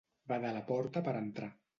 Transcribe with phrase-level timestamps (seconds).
[0.31, 1.51] Bada la porta per entrar.